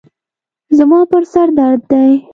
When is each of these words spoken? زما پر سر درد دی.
زما 0.77 0.99
پر 1.11 1.23
سر 1.33 1.47
درد 1.57 1.81
دی. 1.89 2.11